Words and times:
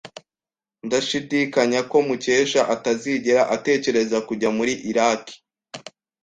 Ndashidikanya 0.85 1.79
ko 1.89 1.97
Mukesha 2.07 2.61
atazigera 2.75 3.41
atekereza 3.55 4.17
kujya 4.27 4.49
muri 4.57 4.73
Iraki. 4.89 5.35